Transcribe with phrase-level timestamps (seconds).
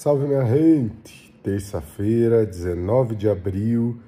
[0.00, 1.34] Salve minha gente!
[1.42, 3.98] Terça-feira, 19 de abril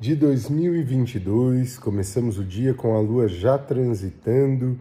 [0.00, 4.78] de 2022, começamos o dia com a lua já transitando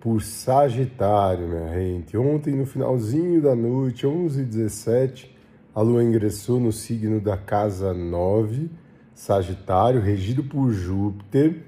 [0.00, 2.16] por Sagitário, minha gente.
[2.16, 5.26] Ontem, no finalzinho da noite, 11h17,
[5.74, 8.70] a lua ingressou no signo da casa 9,
[9.14, 11.62] Sagitário, regido por Júpiter,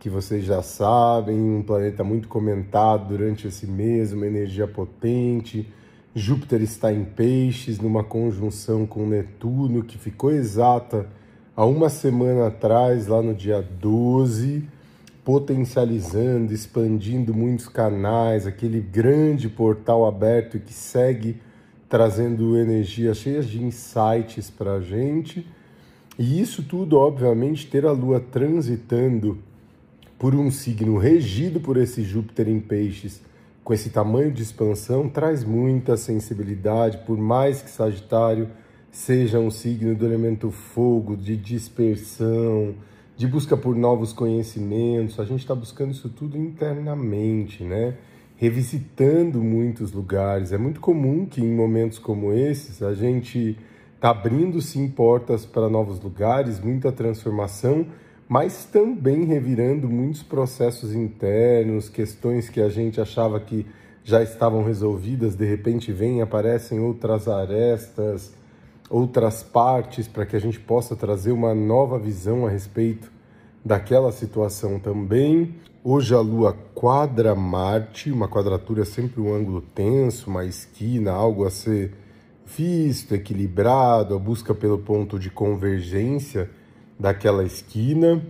[0.00, 5.72] que vocês já sabem, um planeta muito comentado durante esse mês, uma energia potente
[6.18, 11.06] Júpiter está em Peixes, numa conjunção com Netuno, que ficou exata
[11.54, 14.64] há uma semana atrás, lá no dia 12,
[15.22, 21.36] potencializando, expandindo muitos canais, aquele grande portal aberto que segue
[21.86, 25.46] trazendo energias cheias de insights para a gente.
[26.18, 29.36] E isso tudo, obviamente, ter a Lua transitando
[30.18, 33.20] por um signo regido por esse Júpiter em Peixes
[33.66, 38.48] com esse tamanho de expansão, traz muita sensibilidade, por mais que Sagitário
[38.92, 42.76] seja um signo do elemento fogo, de dispersão,
[43.16, 45.18] de busca por novos conhecimentos.
[45.18, 47.96] A gente está buscando isso tudo internamente, né?
[48.36, 50.52] Revisitando muitos lugares.
[50.52, 53.58] É muito comum que em momentos como esses a gente
[53.96, 57.84] está abrindo sim portas para novos lugares, muita transformação
[58.28, 63.64] mas também revirando muitos processos internos, questões que a gente achava que
[64.02, 68.32] já estavam resolvidas, de repente vêm, aparecem outras arestas,
[68.90, 73.10] outras partes para que a gente possa trazer uma nova visão a respeito
[73.64, 75.54] daquela situação também.
[75.82, 81.44] Hoje a Lua quadra Marte, uma quadratura é sempre um ângulo tenso, uma esquina, algo
[81.44, 81.92] a ser
[82.44, 86.50] visto, equilibrado, a busca pelo ponto de convergência
[86.98, 88.22] daquela esquina.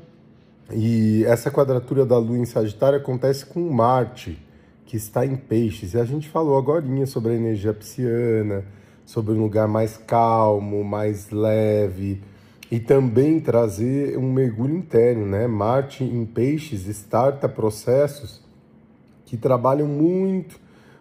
[0.72, 4.42] E essa quadratura da Lua em Sagitário acontece com Marte,
[4.84, 5.94] que está em Peixes.
[5.94, 8.64] E a gente falou agora sobre a energia pisciana,
[9.04, 12.20] sobre um lugar mais calmo, mais leve,
[12.70, 15.46] e também trazer um mergulho interno, né?
[15.46, 18.44] Marte em Peixes starta processos
[19.24, 20.58] que trabalham muito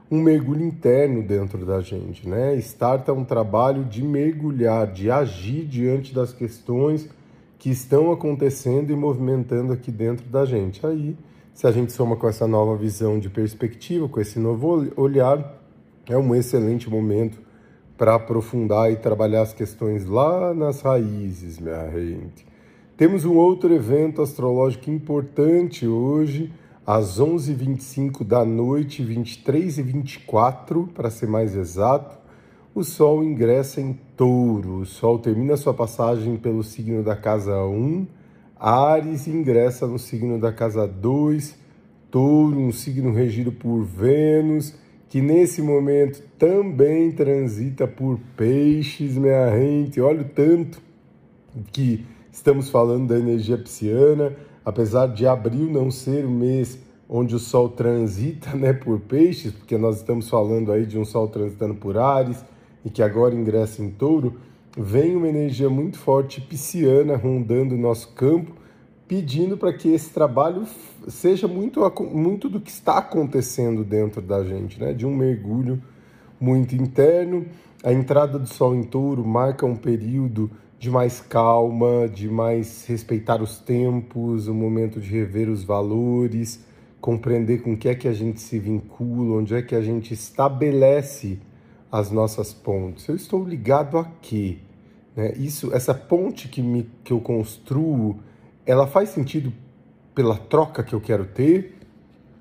[0.10, 2.56] um mergulho interno dentro da gente, né?
[2.58, 7.10] Starta um trabalho de mergulhar, de agir diante das questões
[7.66, 10.86] que estão acontecendo e movimentando aqui dentro da gente.
[10.86, 11.18] Aí,
[11.52, 15.60] se a gente soma com essa nova visão de perspectiva, com esse novo olhar,
[16.08, 17.42] é um excelente momento
[17.98, 22.46] para aprofundar e trabalhar as questões lá nas raízes, minha gente.
[22.96, 26.54] Temos um outro evento astrológico importante hoje,
[26.86, 32.16] às 11h25 da noite, 23 e 24 para ser mais exato
[32.76, 34.80] o Sol ingressa em Touro.
[34.80, 38.06] O Sol termina sua passagem pelo signo da casa 1,
[38.60, 41.58] Ares ingressa no signo da casa 2,
[42.12, 44.76] Touro, um signo regido por Vênus,
[45.08, 50.02] que nesse momento também transita por Peixes, minha gente.
[50.02, 50.82] Olha o tanto
[51.72, 54.36] que estamos falando da energia pisciana,
[54.66, 56.78] apesar de abril não ser o mês
[57.08, 61.30] onde o Sol transita né, por Peixes, porque nós estamos falando aí de um Sol
[61.30, 62.44] transitando por Ares
[62.86, 64.36] e que agora ingressa em touro,
[64.78, 68.54] vem uma energia muito forte pisciana rondando o nosso campo,
[69.08, 70.66] pedindo para que esse trabalho
[71.08, 71.82] seja muito,
[72.12, 74.94] muito do que está acontecendo dentro da gente, né?
[74.94, 75.82] de um mergulho
[76.40, 77.46] muito interno.
[77.84, 83.42] A entrada do Sol em touro marca um período de mais calma, de mais respeitar
[83.42, 86.64] os tempos, um momento de rever os valores,
[87.00, 90.14] compreender com o que é que a gente se vincula, onde é que a gente
[90.14, 91.40] estabelece
[92.00, 93.08] as nossas pontes?
[93.08, 94.58] Eu estou ligado a quê?
[95.16, 95.34] Né?
[95.38, 98.20] Isso, essa ponte que, me, que eu construo,
[98.66, 99.54] ela faz sentido
[100.14, 101.78] pela troca que eu quero ter?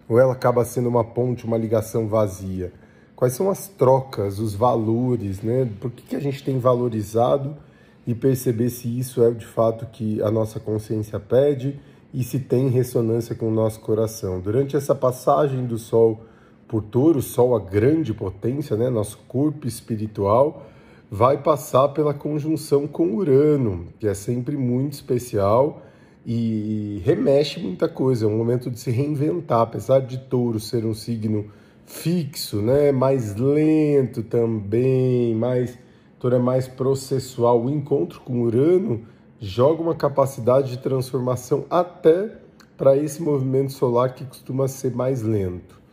[0.08, 2.72] Ou ela acaba sendo uma ponte, uma ligação vazia?
[3.14, 5.70] Quais são as trocas, os valores, né?
[5.80, 7.56] Por que, que a gente tem valorizado
[8.04, 11.78] e perceber se isso é de fato que a nossa consciência pede
[12.12, 14.40] e se tem ressonância com o nosso coração?
[14.40, 16.24] Durante essa passagem do Sol
[16.66, 20.66] por touro, Sol, a grande potência, né, nosso corpo espiritual,
[21.10, 25.82] vai passar pela conjunção com Urano, que é sempre muito especial
[26.26, 28.24] e remexe muita coisa.
[28.24, 31.46] É um momento de se reinventar, apesar de touro ser um signo
[31.86, 35.78] fixo, né, mais lento também, mais
[36.18, 37.62] touro é mais processual.
[37.62, 39.02] O encontro com Urano
[39.38, 42.30] joga uma capacidade de transformação até
[42.76, 45.83] para esse movimento solar que costuma ser mais lento.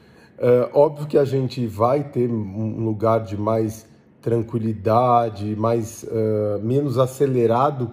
[0.44, 3.88] É, óbvio que a gente vai ter um lugar de mais
[4.24, 7.92] tranquilidade, mais uh, menos acelerado,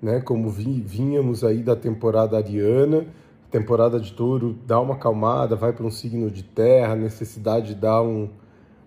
[0.00, 0.18] né?
[0.18, 3.06] Como vi, vínhamos aí da temporada ariana,
[3.50, 8.00] temporada de touro dá uma acalmada, vai para um signo de terra, necessidade de dar
[8.00, 8.30] um,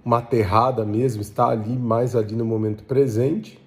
[0.04, 3.63] uma aterrada mesmo, está ali mais ali no momento presente.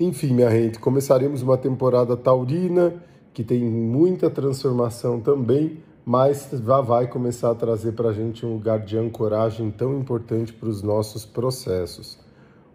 [0.00, 2.94] Enfim, minha gente, começaremos uma temporada taurina
[3.34, 8.54] que tem muita transformação também, mas já vai começar a trazer para a gente um
[8.54, 12.18] lugar de ancoragem tão importante para os nossos processos.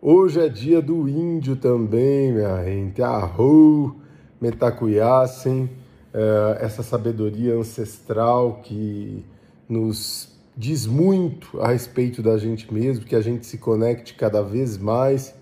[0.01, 3.01] Hoje é dia do índio também, minha gente.
[3.01, 3.97] Arro,
[4.39, 5.69] Metacuiassem,
[6.13, 9.25] é, essa sabedoria ancestral que
[9.67, 14.77] nos diz muito a respeito da gente mesmo, que a gente se conecte cada vez
[14.77, 15.35] mais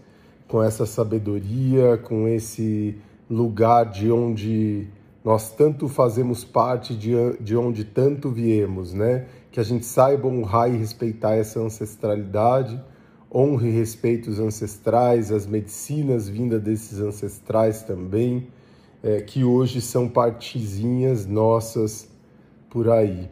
[0.48, 2.98] com essa sabedoria, com esse
[3.30, 4.88] lugar de onde
[5.26, 9.26] nós tanto fazemos parte, de, de onde tanto viemos, né?
[9.52, 12.80] Que a gente saiba honrar e respeitar essa ancestralidade
[13.36, 18.48] honre e respeite os ancestrais, as medicinas vindas desses ancestrais também,
[19.04, 22.08] é, que hoje são partezinhas nossas
[22.70, 23.30] por aí,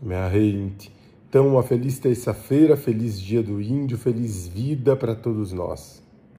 [0.00, 0.94] minha gente.
[1.28, 6.02] Então, uma feliz terça-feira, feliz dia do índio, feliz vida para todos nós.